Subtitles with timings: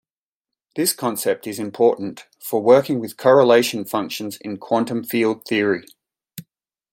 [0.75, 5.85] This concept is important for working with correlation functions in quantum field theory.